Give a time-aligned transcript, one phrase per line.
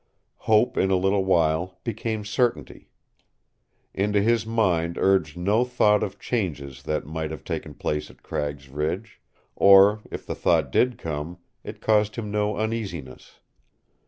[0.49, 2.89] Hope in a little while became certainty.
[3.93, 8.67] Into his mind urged no thought of changes that might have taken place at Cragg's
[8.67, 9.21] Ridge;
[9.55, 13.41] or, if the thought did come, it caused him no uneasiness.